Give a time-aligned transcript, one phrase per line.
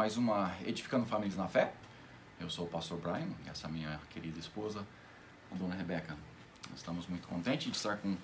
[0.00, 1.74] mais uma Edificando Famílias na Fé.
[2.40, 4.82] Eu sou o pastor Brian e essa minha querida esposa,
[5.52, 6.16] a dona Rebeca.
[6.74, 8.16] Estamos muito contentes de estar com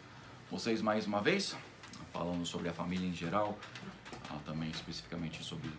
[0.51, 1.55] vocês mais uma vez,
[2.15, 3.59] falando sobre a família em geral,
[4.31, 5.71] ah, também especificamente sobre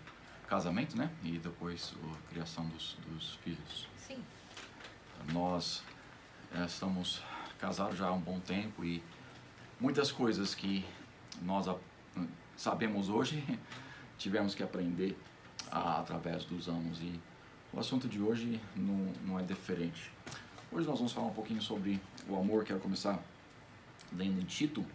[0.48, 1.10] casamento, né?
[1.24, 3.90] E depois a criação dos, dos filhos.
[3.98, 4.24] Sim.
[5.34, 5.82] Nós
[6.54, 7.24] eh, estamos
[7.58, 9.02] casados já há um bom tempo e
[9.80, 10.86] muitas coisas que
[11.42, 11.66] nós
[12.56, 13.44] sabemos hoje
[14.20, 15.18] tivemos que aprender
[15.72, 17.20] através dos anos e
[17.74, 20.12] o assunto de hoje não, não é diferente.
[20.72, 23.20] Hoje nós vamos falar um pouquinho sobre o amor, quero começar
[24.16, 24.86] lendo em Tito,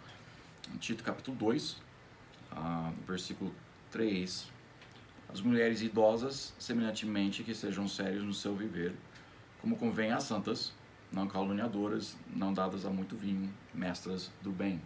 [0.72, 1.77] em Tito capítulo 2,
[2.52, 3.55] ah, versículo
[3.91, 4.50] 3.
[5.32, 8.94] As mulheres idosas, semelhantemente, que sejam sérias no seu viver,
[9.60, 10.72] como convém às santas,
[11.10, 14.80] não caluniadoras, não dadas a muito vinho, mestras do bem,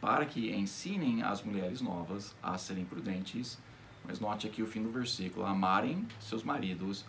[0.00, 3.58] para que ensinem as mulheres novas a serem prudentes,
[4.04, 7.04] mas note aqui o fim do versículo, amarem seus maridos,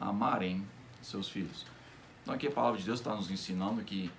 [0.00, 0.66] amarem
[1.02, 1.66] seus filhos.
[2.22, 4.10] Então aqui a palavra de Deus está nos ensinando que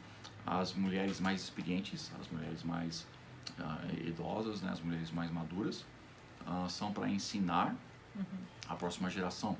[0.45, 3.05] as mulheres mais experientes, as mulheres mais
[3.59, 5.85] ah, idosas, né, as mulheres mais maduras,
[6.45, 7.75] ah, são para ensinar
[8.67, 9.55] a próxima geração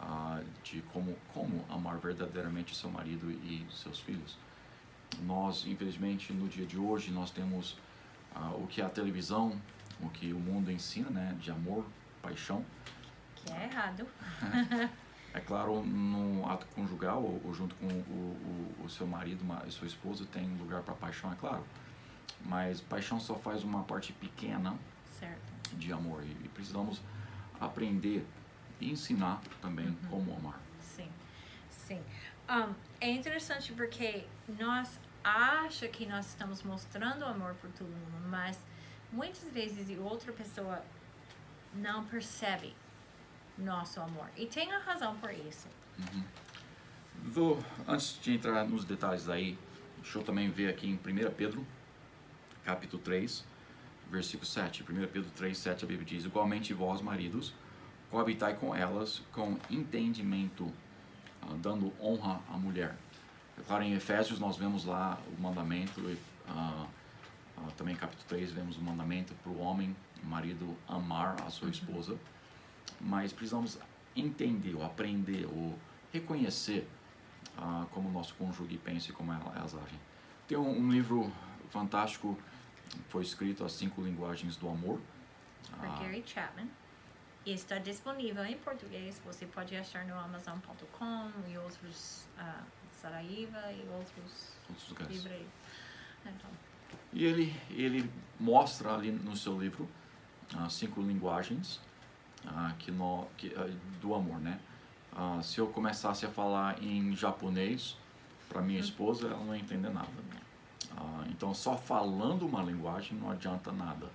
[0.00, 4.38] ah, de como, como amar verdadeiramente seu marido e seus filhos.
[5.22, 7.76] Nós, infelizmente, no dia de hoje, nós temos
[8.54, 9.60] o que a televisão,
[10.00, 11.84] o que o mundo ensina, né, de amor,
[12.22, 12.64] paixão.
[13.36, 14.06] Que é errado.
[15.34, 19.70] É claro, no ato conjugal ou, junto com o, o, o seu marido ma- e
[19.72, 21.64] sua esposa tem lugar para paixão, é claro.
[22.44, 24.76] Mas paixão só faz uma parte pequena
[25.18, 25.76] Certo.
[25.76, 27.00] de amor e, precisamos
[27.60, 28.26] aprender
[28.80, 30.60] e ensinar também como amar.
[30.80, 31.08] Sim.
[31.70, 32.02] Sim.
[32.50, 34.24] Um, é interessante porque
[34.58, 38.58] nós acha que nós estamos mostrando amor por todo mundo, mas
[39.12, 40.82] muitas vezes outra pessoa
[41.74, 42.74] não percebe
[43.56, 44.26] nosso amor.
[44.36, 45.68] E tem a razão por isso.
[47.22, 49.58] Vou, antes de entrar nos detalhes aí,
[49.98, 51.66] deixa eu também ver aqui em 1 Pedro,
[52.64, 53.44] capítulo 3,
[54.10, 54.82] versículo 7.
[54.82, 57.54] 1 Pedro 3, 7, a Bíblia diz: Igualmente vós, maridos,
[58.10, 60.70] coabitai com elas com entendimento,
[61.40, 62.96] ah, dando honra à mulher.
[63.58, 66.18] É claro, em Efésios nós vemos lá o mandamento, e,
[66.48, 66.86] ah,
[67.56, 72.18] ah, também capítulo 3 vemos o mandamento para o homem, marido, amar a sua esposa.
[73.00, 73.78] Mas precisamos
[74.14, 75.76] entender, ou aprender, ou
[76.12, 76.88] reconhecer
[77.58, 79.98] ah, como o nosso cônjuge pensa e como ela- elas agem.
[80.48, 81.30] Tem um, um livro
[81.70, 82.38] fantástico,
[83.08, 85.00] foi escrito As Cinco Linguagens do Amor.
[85.78, 86.68] Por Ah, Gary Chapman.
[87.44, 89.20] E está disponível em português.
[89.24, 92.62] Você pode achar no Amazon.com e outros, ah,
[93.00, 95.16] Saraiva e outros outros lugares.
[95.24, 95.46] livros.
[96.24, 96.50] Então,
[97.12, 98.08] E ele, ele
[98.38, 99.88] mostra ali no seu livro
[100.56, 101.80] as cinco linguagens
[102.46, 103.70] ah, que no, que, ah,
[104.00, 104.58] do amor, né?
[105.14, 107.96] Ah, se eu começasse a falar em japonês
[108.48, 110.08] para minha esposa, ela não ia entender nada.
[110.96, 114.10] Ah, então, só falando uma linguagem não adianta nada.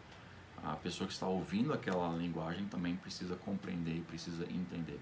[0.63, 4.99] A pessoa que está ouvindo aquela linguagem também precisa compreender e precisa entender.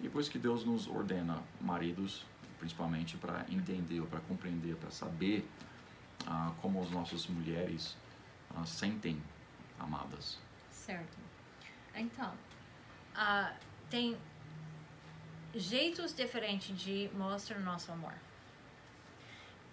[0.00, 2.24] E por isso que Deus nos ordena, maridos,
[2.58, 5.48] principalmente, para entender, para compreender, para saber
[6.26, 7.96] ah, como as nossas mulheres
[8.54, 9.20] ah, sentem
[9.78, 10.38] amadas.
[10.88, 11.18] Certo.
[11.94, 12.32] Então,
[13.14, 13.54] ah,
[13.90, 14.16] tem
[15.54, 18.14] jeitos diferentes de mostrar nosso amor.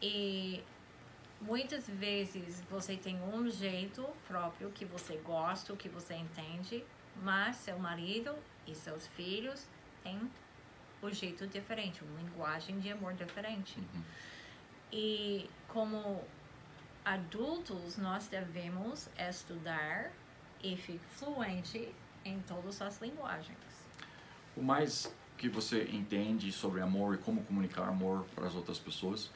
[0.01, 0.61] E
[1.39, 6.83] muitas vezes você tem um jeito próprio que você gosta, que você entende,
[7.23, 8.35] mas seu marido
[8.67, 9.65] e seus filhos
[10.03, 10.19] têm
[11.01, 13.81] o jeito diferente, uma linguagem de amor diferente.
[14.91, 16.21] E como
[17.05, 20.11] adultos, nós devemos estudar
[20.65, 23.57] e ficar fluente em todas as linguagens.
[24.57, 29.29] O mais que você entende sobre amor e como comunicar amor para as outras pessoas,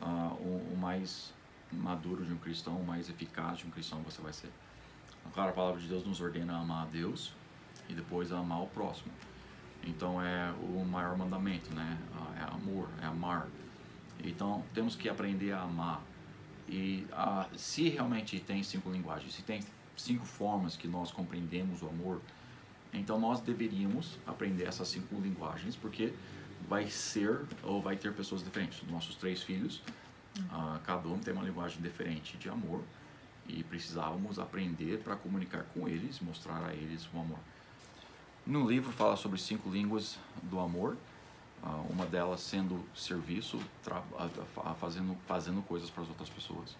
[0.00, 1.32] ah, o, o mais
[1.70, 4.50] maduro de um cristão, o mais eficaz de um cristão você vai ser.
[5.32, 7.32] Claro, a palavra de Deus nos ordena a amar a Deus
[7.88, 9.12] e depois a amar o próximo.
[9.84, 11.98] Então é o maior mandamento, né?
[12.14, 13.46] Ah, É amor, é amar.
[14.24, 16.02] Então temos que aprender a amar.
[16.68, 19.60] E ah, se realmente tem cinco linguagens, se tem
[19.96, 22.20] cinco formas que nós compreendemos o amor,
[22.92, 26.12] então nós deveríamos aprender essas cinco linguagens, porque
[26.68, 28.82] vai ser ou vai ter pessoas diferentes.
[28.82, 29.82] Os nossos três filhos,
[30.50, 32.82] ah, cada um tem uma linguagem diferente de amor
[33.48, 37.38] e precisávamos aprender para comunicar com eles, mostrar a eles o amor.
[38.46, 40.96] No livro fala sobre cinco línguas do amor,
[41.62, 43.60] ah, uma delas sendo serviço,
[44.80, 46.76] fazendo, fazendo coisas para as outras pessoas.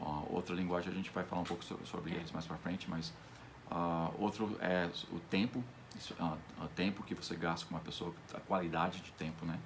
[0.00, 2.88] Ah, outra linguagem a gente vai falar um pouco so- sobre eles mais para frente,
[2.90, 3.12] mas
[3.70, 5.62] ah, outro é o tempo,
[5.96, 9.58] isso, ah, ah, tempo que você gasta com uma pessoa, a qualidade de tempo, né?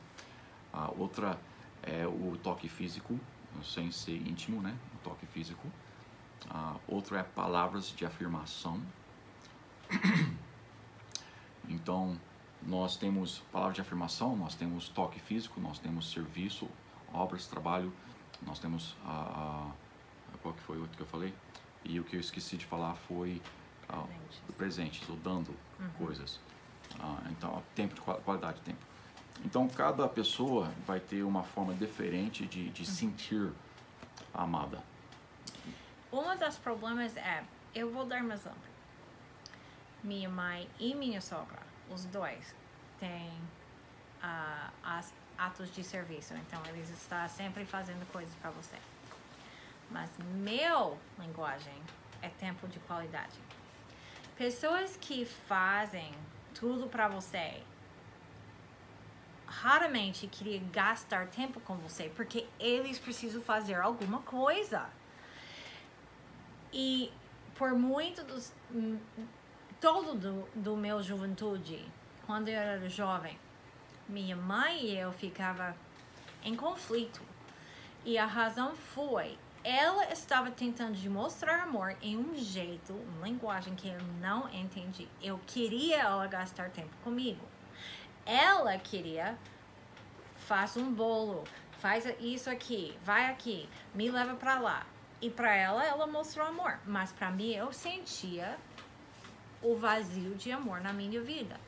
[0.72, 1.38] A outra
[1.82, 3.18] é o toque físico,
[3.64, 4.76] sem ser íntimo, né?
[4.94, 5.66] O toque físico.
[6.50, 8.80] A outra é palavras de afirmação.
[11.70, 12.18] Então,
[12.62, 16.68] nós temos palavras de afirmação, nós temos toque físico, nós temos serviço,
[17.12, 17.92] obras, trabalho,
[18.42, 19.70] nós temos a
[20.42, 21.34] qual que foi o outro que eu falei?
[21.84, 23.40] E o que eu esqueci de falar foi
[23.88, 24.56] ah, presentes.
[24.56, 25.90] presentes, ou dando uhum.
[25.98, 26.40] coisas.
[26.98, 28.86] Ah, então, tempo de qualidade de tempo.
[29.44, 32.88] Então, cada pessoa vai ter uma forma diferente de, de uhum.
[32.88, 33.52] sentir
[34.34, 34.82] amada.
[36.12, 37.44] Um dos problemas é,
[37.74, 38.58] eu vou dar um exemplo.
[40.02, 42.54] Minha mãe e minha sogra, os dois,
[42.98, 43.30] têm
[44.22, 46.34] uh, as atos de serviço.
[46.34, 48.76] Então, eles estão sempre fazendo coisas para você.
[49.90, 51.80] Mas meu linguagem
[52.20, 53.38] é tempo de qualidade.
[54.36, 56.14] Pessoas que fazem
[56.54, 57.62] tudo para você
[59.46, 64.86] raramente queria gastar tempo com você porque eles precisam fazer alguma coisa.
[66.72, 67.10] E
[67.54, 68.52] por muito dos
[69.80, 71.84] todo do, do meu juventude,
[72.26, 73.38] quando eu era jovem,
[74.08, 75.74] minha mãe e eu ficava
[76.42, 77.22] em conflito.
[78.04, 83.88] E a razão foi ela estava tentando demonstrar amor em um jeito, uma linguagem que
[83.88, 85.08] eu não entendi.
[85.20, 87.44] Eu queria ela gastar tempo comigo.
[88.24, 89.36] Ela queria
[90.36, 94.86] faz um bolo, faz isso aqui, vai aqui, me leva para lá.
[95.20, 98.56] E para ela ela mostrou amor, mas para mim eu sentia
[99.60, 101.60] o vazio de amor na minha vida.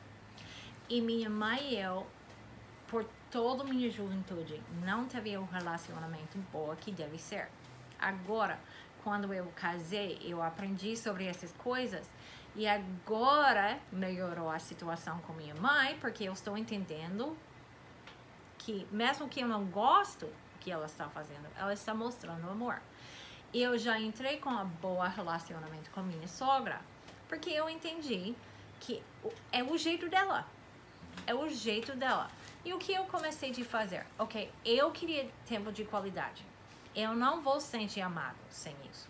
[0.89, 2.07] E minha mãe e eu
[2.87, 7.49] por toda minha juventude não teve um relacionamento bom que deve ser.
[8.01, 8.59] Agora,
[9.03, 12.09] quando eu casei, eu aprendi sobre essas coisas
[12.55, 17.37] e agora melhorou a situação com minha mãe, porque eu estou entendendo
[18.57, 20.27] que mesmo que eu não gosto
[20.59, 22.81] que ela está fazendo, ela está mostrando amor.
[23.53, 26.79] Eu já entrei com um bom relacionamento com minha sogra,
[27.27, 28.35] porque eu entendi
[28.79, 29.03] que
[29.51, 30.45] é o jeito dela.
[31.27, 32.29] É o jeito dela.
[32.63, 34.05] E o que eu comecei de fazer?
[34.17, 36.45] Ok, eu queria tempo de qualidade.
[36.93, 39.07] Eu não vou sentir amado sem isso.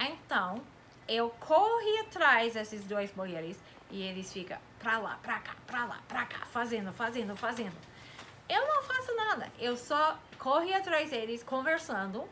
[0.00, 0.62] Então,
[1.06, 3.58] eu corri atrás desses dois mulheres
[3.90, 7.76] e eles ficam pra lá, pra cá, pra lá, pra cá, fazendo, fazendo, fazendo.
[8.48, 9.52] Eu não faço nada.
[9.58, 12.26] Eu só corri atrás deles conversando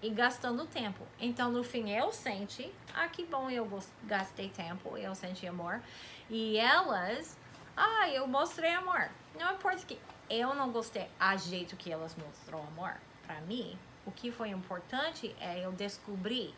[0.00, 1.06] e gastando tempo.
[1.20, 3.68] Então, no fim, eu senti, ah, que bom, eu
[4.04, 5.82] gastei tempo, eu senti amor.
[6.30, 7.36] E elas,
[7.76, 9.10] ah, eu mostrei amor.
[9.38, 10.00] Não importa que
[10.30, 12.96] eu não gostei a jeito que elas mostrou amor
[13.32, 16.54] para mim, o que foi importante é eu descobrir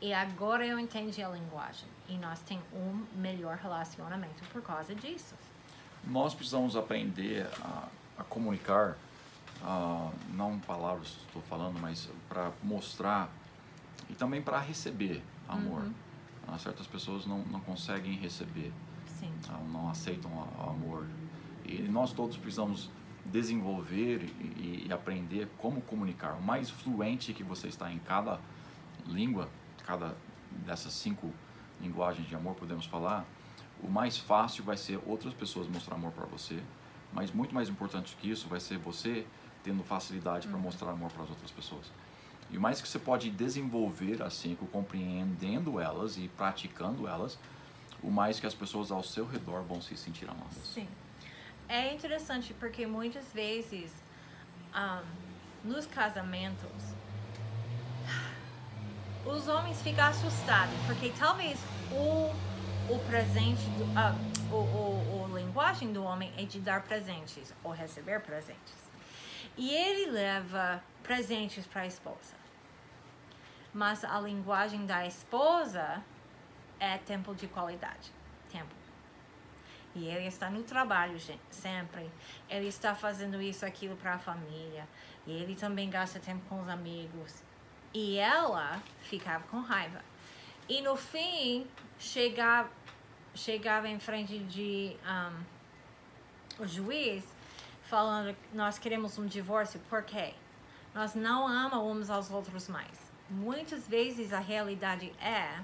[0.00, 5.34] e agora eu entendi a linguagem e nós temos um melhor relacionamento por causa disso.
[6.04, 7.88] Nós precisamos aprender a,
[8.18, 8.96] a comunicar,
[9.62, 13.28] uh, não palavras estou falando, mas para mostrar
[14.08, 15.82] e também para receber amor.
[15.82, 16.54] Uhum.
[16.54, 18.72] Uh, certas pessoas não, não conseguem receber,
[19.20, 21.06] uh, não aceitam o amor.
[21.64, 22.88] E nós todos precisamos
[23.24, 26.34] desenvolver e, e, aprender como comunicar.
[26.34, 28.40] O mais fluente que você está em cada
[29.06, 29.48] língua,
[29.84, 30.14] cada
[30.66, 31.32] dessas cinco
[31.80, 33.24] linguagens de amor, podemos falar,
[33.82, 36.62] o mais fácil vai ser outras pessoas mostrar amor para você,
[37.12, 39.26] mas muito mais importante que isso vai ser você
[39.62, 40.62] tendo facilidade para uhum.
[40.62, 41.90] mostrar amor para as outras pessoas.
[42.50, 47.38] E o mais que você pode desenvolver assim, compreendendo elas e praticando elas,
[48.02, 50.56] o mais que as pessoas ao seu redor vão se sentir amadas.
[50.56, 50.86] Sim
[51.72, 53.90] é interessante porque muitas vezes
[54.74, 56.70] um, nos casamentos
[59.24, 61.58] os homens ficam assustados porque talvez
[61.90, 62.30] o,
[62.92, 67.72] o presente, do, uh, o, o, o linguagem do homem é de dar presentes ou
[67.72, 68.74] receber presentes.
[69.56, 72.34] E ele leva presentes para a esposa.
[73.72, 76.02] Mas a linguagem da esposa
[76.78, 78.12] é tempo de qualidade.
[78.50, 78.81] Tempo
[79.94, 82.10] e ele está no trabalho gente, sempre.
[82.48, 84.88] Ele está fazendo isso, aquilo para a família.
[85.26, 87.42] E ele também gasta tempo com os amigos.
[87.92, 90.02] E ela ficava com raiva.
[90.68, 91.66] E no fim,
[91.98, 92.70] chegava,
[93.34, 97.24] chegava em frente de um, o juiz
[97.82, 100.32] falando nós queremos um divórcio, por quê?
[100.94, 103.12] Nós não amamos uns aos outros mais.
[103.28, 105.60] Muitas vezes a realidade é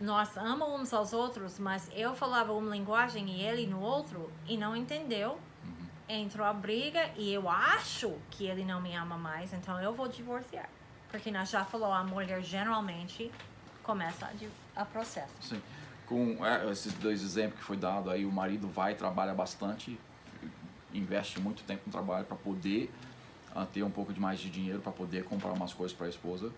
[0.00, 4.56] nós amamos uns aos outros, mas eu falava uma linguagem e ele no outro e
[4.56, 5.38] não entendeu.
[5.64, 5.86] Uhum.
[6.08, 10.06] Entrou a briga e eu acho que ele não me ama mais, então eu vou
[10.06, 10.68] divorciar.
[11.10, 13.30] Porque nós já falou, a mulher geralmente
[13.82, 15.32] começa a, a processo.
[15.40, 15.62] Sim.
[16.04, 19.98] com é, esses dois exemplos que foi dado aí, o marido vai trabalha bastante,
[20.92, 22.90] investe muito tempo no trabalho para poder
[23.54, 26.10] uh, ter um pouco de mais de dinheiro para poder comprar umas coisas para a
[26.10, 26.52] esposa.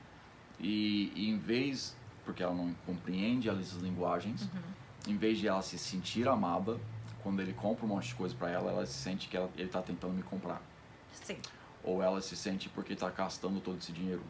[0.58, 1.96] E, e, em vez,
[2.28, 5.14] porque ela não compreende as linguagens, uhum.
[5.14, 6.78] em vez de ela se sentir amada,
[7.22, 9.64] quando ele compra um monte de coisa para ela, ela se sente que ela, ele
[9.64, 10.60] está tentando me comprar.
[11.10, 11.38] Sim.
[11.82, 14.20] Ou ela se sente porque está gastando todo esse dinheiro.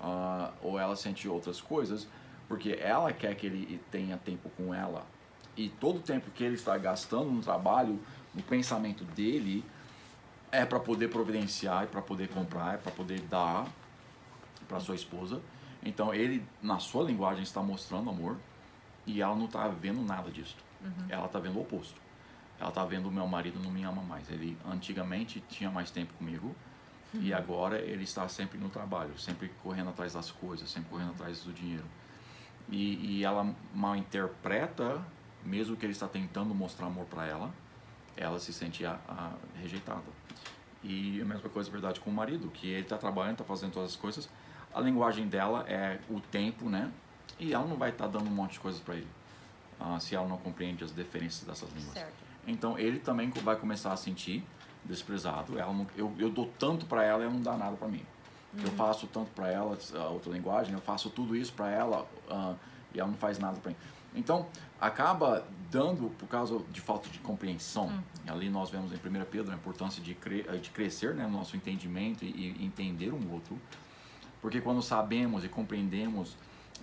[0.00, 2.08] Uh, ou ela sente outras coisas
[2.48, 5.06] porque ela quer que ele tenha tempo com ela.
[5.56, 8.00] E todo o tempo que ele está gastando no trabalho,
[8.34, 9.64] no pensamento dele,
[10.50, 13.64] é para poder providenciar, é para poder comprar, é para poder dar
[14.66, 15.40] para sua esposa.
[15.86, 18.36] Então ele, na sua linguagem, está mostrando amor
[19.06, 20.56] e ela não está vendo nada disso.
[20.82, 21.06] Uhum.
[21.08, 22.00] Ela está vendo o oposto.
[22.58, 24.30] Ela está vendo o meu marido não me ama mais.
[24.30, 26.54] Ele antigamente tinha mais tempo comigo
[27.14, 27.22] uhum.
[27.22, 31.40] e agora ele está sempre no trabalho, sempre correndo atrás das coisas, sempre correndo atrás
[31.40, 31.84] do dinheiro
[32.68, 35.02] e, e ela mal interpreta,
[35.44, 37.54] mesmo que ele está tentando mostrar amor para ela,
[38.16, 40.02] ela se sente a, a, rejeitada.
[40.82, 43.90] E a mesma coisa, verdade, com o marido, que ele está trabalhando, está fazendo todas
[43.90, 44.28] as coisas,
[44.74, 46.90] a linguagem dela é o tempo, né?
[47.38, 49.08] E ela não vai estar tá dando um monte de coisas para ele,
[49.80, 51.94] uh, se ela não compreende as diferenças dessas línguas.
[51.94, 52.14] Certo.
[52.46, 54.44] Então ele também vai começar a sentir
[54.84, 55.58] desprezado.
[55.58, 58.04] Ela não, eu, eu dou tanto para ela e ela não dá nada para mim.
[58.54, 58.64] Uhum.
[58.64, 59.76] Eu faço tanto para ela,
[60.10, 62.56] outra linguagem, eu faço tudo isso para ela uh,
[62.94, 63.76] e ela não faz nada para mim.
[64.14, 64.46] Então,
[64.80, 68.02] acaba dando, por causa de falta de compreensão, uhum.
[68.28, 71.56] ali nós vemos em 1 Pedro a importância de, cre de crescer né, no nosso
[71.56, 73.60] entendimento e, e entender um outro,
[74.40, 76.36] porque quando sabemos e compreendemos,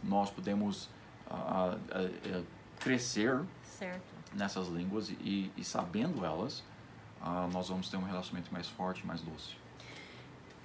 [0.03, 0.85] nós podemos
[1.27, 2.45] uh, uh,
[2.79, 4.03] crescer certo.
[4.33, 6.63] nessas línguas e, e sabendo elas,
[7.53, 9.55] nós vamos ter um relacionamento mais forte, mais doce.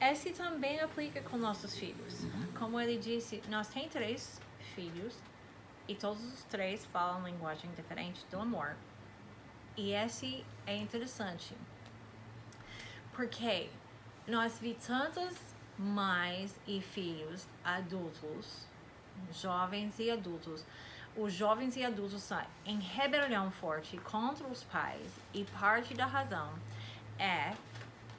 [0.01, 2.25] Esse também aplica com nossos filhos.
[2.25, 2.47] Uhum.
[2.59, 4.41] Como ele disse, nós temos três
[4.75, 5.15] filhos
[5.89, 8.77] e todos os três falam linguagem diferente do amor.
[9.77, 11.55] E esse é interessante.
[13.13, 13.69] Porque
[14.27, 15.48] nós vi tantas
[15.79, 18.67] mães e filhos adultos,
[19.33, 20.65] jovens e adultos.
[21.17, 26.53] Os jovens e adultos estão em rebelião forte contra os pais e parte da razão
[27.19, 27.53] é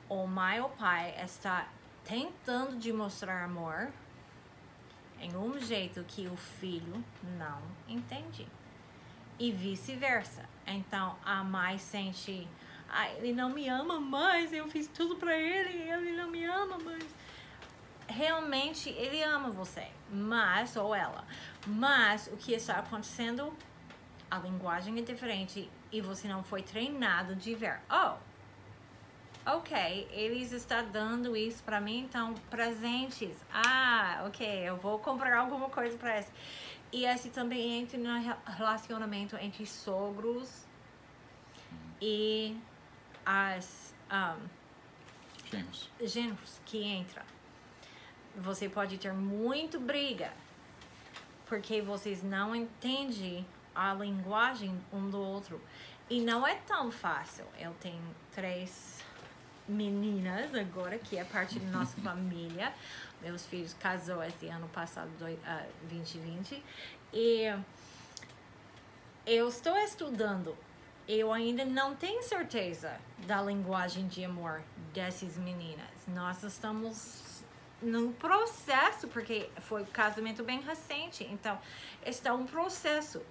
[0.09, 1.67] o mãe ou pai está
[2.03, 3.89] tentando demonstrar amor
[5.21, 7.03] em um jeito que o filho
[7.37, 8.47] não entende.
[9.37, 10.43] E vice-versa.
[10.65, 12.47] Então a mãe sente,
[12.89, 16.77] ah, ele não me ama mais, eu fiz tudo para ele, ele não me ama
[16.79, 17.15] mais.
[18.09, 21.23] Realmente ele ama você, mas, ou ela,
[21.67, 23.53] mas o que está acontecendo,
[24.31, 28.15] a linguagem é diferente e você não foi treinado de ver, oh,
[29.45, 33.37] ok, eles estão dando isso para mim, então presentes.
[33.53, 36.31] Ah, ok, eu vou comprar alguma coisa para esse.
[36.91, 38.09] E esse também entra no
[38.45, 40.65] relacionamento entre sogros
[42.01, 42.57] e
[43.23, 44.47] as um,
[45.51, 45.89] genros.
[46.01, 47.23] genros que entra.
[48.35, 50.31] Você pode ter muito briga
[51.49, 55.59] porque vocês não entendem a linguagem um do outro.
[56.09, 57.45] E não é tão fácil.
[57.59, 59.03] Eu tenho três
[59.67, 62.73] meninas agora, que é parte da nossa família.
[63.21, 66.63] Meus filhos casou esse ano passado, do, uh, 2020.
[67.13, 67.53] E
[69.25, 70.55] eu estou estudando.
[71.07, 74.61] Eu ainda não tenho certeza da linguagem de amor
[74.93, 75.89] dessas meninas.
[76.07, 77.28] Nós estamos
[77.81, 81.23] no processo, porque foi um casamento bem recente.
[81.25, 81.57] Então,
[82.05, 83.21] está um processo.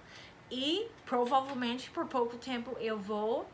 [0.51, 3.47] E provavelmente por pouco tempo eu vou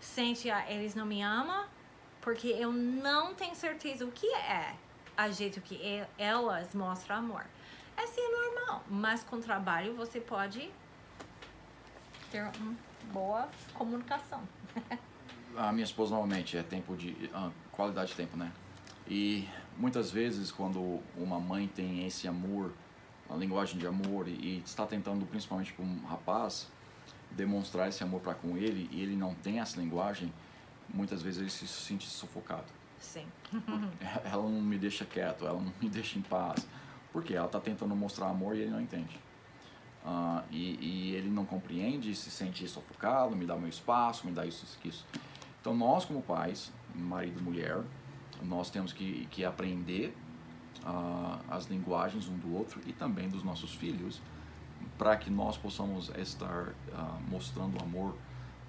[0.00, 1.66] sentir, eles não me amam,
[2.20, 4.74] porque eu não tenho certeza o que é
[5.16, 7.46] a jeito que elas mostram amor.
[7.96, 10.70] É sim normal, mas com trabalho você pode
[12.30, 12.74] ter uma
[13.12, 14.42] boa comunicação.
[15.56, 18.50] a minha esposa normalmente é tempo de uh, qualidade de tempo, né?
[19.06, 22.72] E muitas vezes quando uma mãe tem esse amor,
[23.28, 26.68] a linguagem de amor e, e está tentando principalmente para um rapaz
[27.30, 30.32] demonstrar esse amor para com ele e ele não tem essa linguagem,
[30.92, 32.66] muitas vezes ele se sente sufocado.
[32.98, 33.26] Sim.
[34.24, 36.66] ela não me deixa quieto, ela não me deixa em paz.
[37.12, 39.18] Porque ela está tentando mostrar amor e ele não entende.
[40.04, 44.44] Uh, e, e, ele não compreende, se sente sufocado, me dá meu espaço, me dá
[44.44, 45.06] isso, isso.
[45.60, 47.82] Então nós como pais, marido e mulher,
[48.44, 50.16] nós temos que, que aprender
[50.84, 54.20] uh, as linguagens um do outro e também dos nossos filhos,
[54.98, 58.16] para que nós possamos estar uh, mostrando amor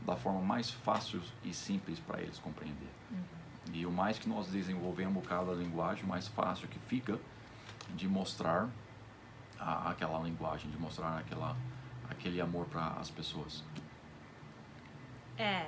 [0.05, 2.89] da forma mais fácil e simples para eles compreender.
[3.11, 3.23] Uhum.
[3.73, 7.17] E o mais que nós desenvolvemos cada linguagem, mais fácil que fica
[7.95, 8.69] de mostrar
[9.59, 11.55] a, aquela linguagem, de mostrar aquela
[12.09, 13.63] aquele amor para as pessoas.
[15.37, 15.67] É.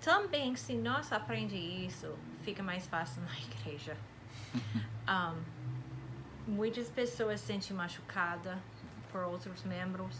[0.00, 3.96] Também, se nós aprendemos isso, fica mais fácil na igreja.
[5.08, 5.42] um,
[6.46, 8.58] muitas pessoas se sentem machucadas
[9.10, 10.16] por outros membros,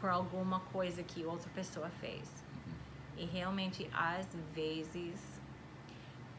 [0.00, 2.42] por alguma coisa que outra pessoa fez.
[3.16, 5.40] E realmente, às vezes,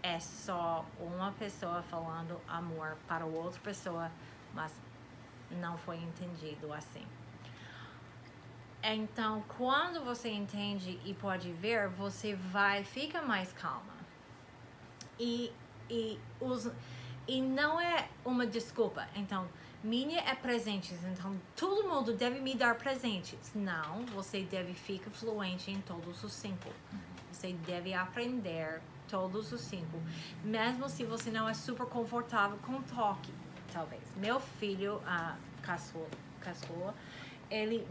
[0.02, 4.12] é só uma pessoa falando amor para outra pessoa,
[4.54, 4.72] mas
[5.52, 7.06] não foi entendido assim.
[8.84, 13.93] Então, quando você entende e pode ver, você vai fica mais calma.
[15.20, 15.52] E
[15.90, 16.70] e os
[17.28, 19.08] e não é uma desculpa.
[19.16, 19.48] Então,
[19.84, 23.52] minha é presentes, então todo mundo deve me dar presentes.
[23.54, 26.70] Não, você deve ficar fluente em todos os cinco.
[27.32, 30.02] Você deve aprender todos os cinco,
[30.44, 33.32] mesmo se você não é super confortável com toque,
[33.72, 34.02] talvez.
[34.16, 36.94] Meu filho, a caçula,
[37.50, 37.86] ele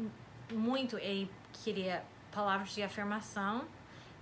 [0.50, 2.02] muito, ele queria
[2.32, 3.64] palavras de afirmação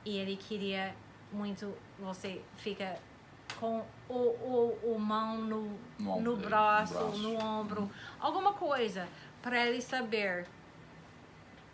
[0.05, 0.95] e ele queria
[1.33, 2.99] muito, você fica
[3.59, 7.19] com o, o, o mão no, No no, braço, no braço.
[7.19, 9.09] no ombro, alguma coisa
[9.43, 10.47] para ele saber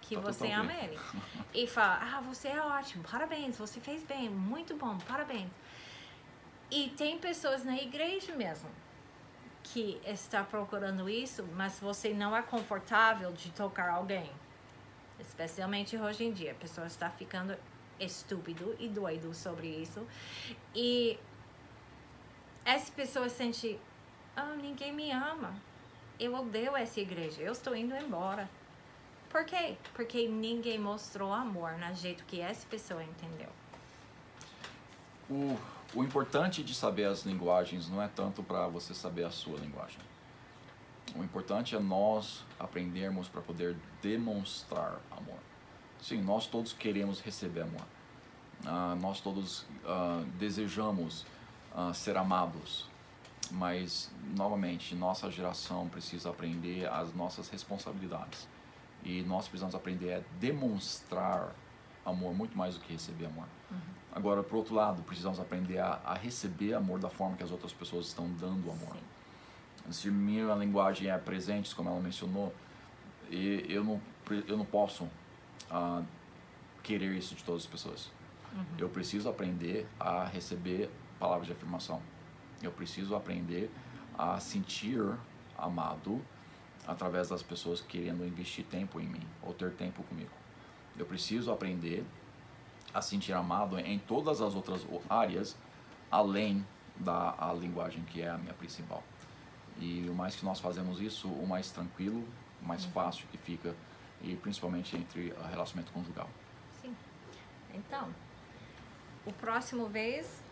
[0.01, 0.85] que Tá você ama bem.
[0.85, 0.99] ele.
[1.55, 5.51] E fala, ah, você é ótimo, parabéns, você fez bem, muito bom, parabéns.
[6.71, 8.69] E tem pessoas na igreja mesmo
[9.63, 14.31] que está procurando isso, mas você não é confortável de tocar alguém.
[15.19, 17.57] Especialmente hoje em dia, a pessoa está ficando
[17.99, 20.07] estúpido e doido sobre isso.
[20.75, 21.19] E
[22.65, 23.79] essa pessoa sente,
[24.37, 25.55] ah, ninguém me ama.
[26.19, 28.49] Eu odeio essa igreja, eu estou indo embora.
[29.29, 29.77] Por quê?
[29.95, 33.51] Porque ninguém mostrou amor no jeito que essa pessoa entendeu.
[35.29, 35.59] O,
[35.95, 40.01] o importante de saber as linguagens não é tanto para você saber a sua linguagem.
[41.15, 45.39] O importante é nós aprendermos para poder demonstrar amor.
[46.07, 47.83] Sim, nós todos queremos receber amor.
[48.65, 51.27] Ah, nós todos ah, desejamos
[51.75, 52.89] ah, ser amados.
[53.51, 58.47] Mas, novamente, nossa geração precisa aprender as nossas responsabilidades.
[59.03, 61.53] E nós precisamos aprender a demonstrar
[62.05, 63.49] amor muito mais do que receber amor.
[64.13, 67.73] Agora, por outro lado, precisamos aprender a, a receber amor da forma que as outras
[67.73, 68.97] pessoas estão dando amor.
[69.91, 72.55] Se minha linguagem é presentes, como ela mencionou,
[73.29, 74.01] eu não,
[74.47, 75.09] eu não posso
[75.71, 76.03] ah,
[76.83, 78.11] querer isso de todas as pessoas.
[78.79, 82.01] Eu preciso aprender a receber palavras de afirmação.
[82.63, 83.71] Eu preciso aprender
[84.17, 85.01] a sentir
[85.59, 86.23] amado
[86.87, 90.31] através das pessoas querendo investir tempo em mim ou ter tempo comigo.
[90.97, 92.05] Eu preciso aprender
[92.95, 95.57] a sentir amado em todas as outras áreas
[96.11, 96.65] além
[96.97, 99.03] da a linguagem que é a minha principal.
[99.79, 102.27] E o mais que nós fazemos isso, o mais tranquilo,
[102.63, 103.75] o mais fácil que fica
[104.27, 106.29] e principalmente entre o relacionamento conjugal.
[106.83, 106.95] Sim.
[107.73, 108.13] Então,
[109.25, 110.43] o próximo vez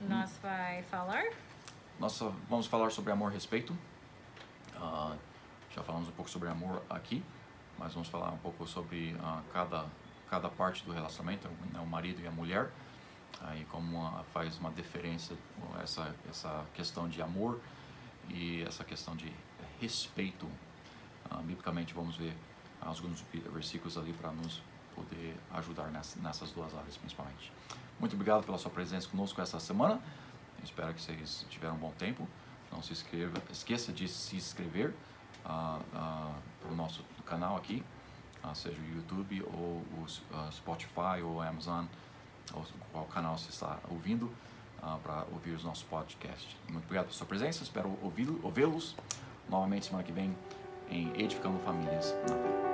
[0.00, 1.24] nós vai falar
[1.98, 3.76] Nós vamos falar sobre amor e respeito.
[4.76, 5.16] Ah,
[5.74, 7.24] já falamos um pouco sobre amor aqui,
[7.78, 9.86] mas vamos falar um pouco sobre ah, cada,
[10.28, 12.70] cada parte do relacionamento, né, o marido e a mulher,
[13.40, 15.34] aí como faz uma diferença
[15.82, 17.60] essa, essa questão de amor
[18.28, 19.32] e essa questão de
[19.80, 20.48] respeito.
[21.30, 22.34] Ah, biblicamente vamos ver
[22.80, 24.62] alguns versículos ali para nos
[24.94, 27.52] poder ajudar ness- nessas duas áreas principalmente.
[28.00, 30.00] Muito obrigado pela sua presença conosco essa semana.
[30.64, 32.26] Espero que vocês tiveram um bom tempo.
[32.72, 34.94] Não se inscreva, esqueça de se inscrever
[35.44, 37.82] ah, ah, para o nosso canal aqui,
[38.42, 40.06] ah, seja o YouTube ou o
[40.52, 41.86] Spotify ou Amazon,
[42.52, 44.30] ou qual canal você está ouvindo,
[45.02, 46.56] para ouvir os nossos podcasts.
[46.68, 47.62] Muito obrigado pela sua presença.
[47.62, 48.94] Espero ouvi-lo- ouvi-los
[49.48, 50.36] novamente semana que vem
[50.90, 52.67] em Edificando Famílias na Fé.